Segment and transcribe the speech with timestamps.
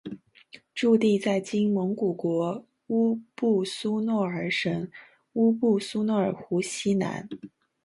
[0.73, 4.89] 驻地在今蒙古国乌布苏诺尔省
[5.33, 7.29] 乌布苏诺尔湖西南。